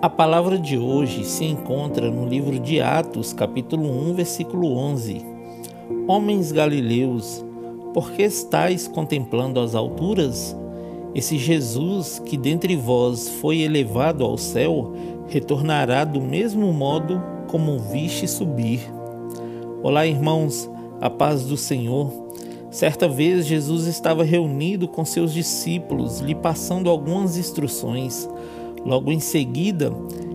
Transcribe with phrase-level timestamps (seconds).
[0.00, 5.26] A palavra de hoje se encontra no livro de Atos, capítulo 1, versículo 11.
[6.06, 7.44] Homens galileus,
[7.92, 10.56] por que estáis contemplando as alturas?
[11.16, 14.92] Esse Jesus que dentre vós foi elevado ao céu,
[15.26, 18.80] retornará do mesmo modo como o viste subir.
[19.82, 20.70] Olá, irmãos,
[21.00, 22.12] a paz do Senhor.
[22.70, 28.28] Certa vez Jesus estava reunido com seus discípulos, lhe passando algumas instruções.
[28.84, 29.92] Logo em seguida,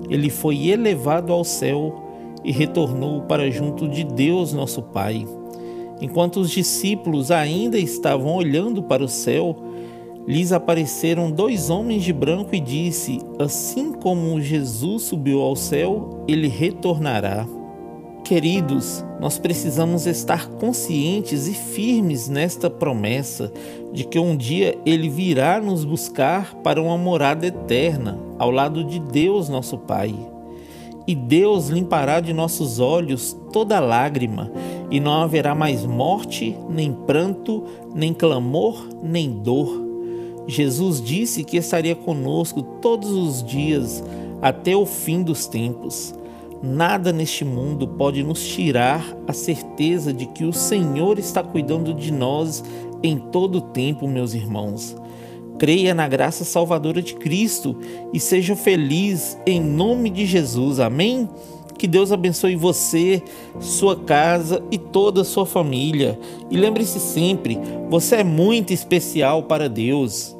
[0.09, 2.03] ele foi elevado ao céu
[2.43, 5.25] e retornou para junto de Deus, nosso Pai.
[6.01, 9.55] Enquanto os discípulos ainda estavam olhando para o céu,
[10.27, 16.47] lhes apareceram dois homens de branco e disse: Assim como Jesus subiu ao céu, ele
[16.47, 17.47] retornará.
[18.23, 23.51] Queridos, nós precisamos estar conscientes e firmes nesta promessa
[23.91, 28.97] de que um dia Ele virá nos buscar para uma morada eterna, ao lado de
[28.97, 30.15] Deus, nosso Pai.
[31.05, 34.49] E Deus limpará de nossos olhos toda lágrima,
[34.89, 39.83] e não haverá mais morte, nem pranto, nem clamor, nem dor.
[40.47, 44.01] Jesus disse que estaria conosco todos os dias
[44.41, 46.15] até o fim dos tempos.
[46.65, 52.09] Nada neste mundo pode nos tirar a certeza de que o Senhor está cuidando de
[52.09, 52.63] nós
[53.03, 54.95] em todo o tempo, meus irmãos.
[55.59, 57.75] Creia na graça salvadora de Cristo
[58.13, 60.79] e seja feliz em nome de Jesus.
[60.79, 61.27] Amém?
[61.77, 63.21] Que Deus abençoe você,
[63.59, 66.17] sua casa e toda a sua família.
[66.49, 67.59] E lembre-se sempre:
[67.89, 70.33] você é muito especial para Deus.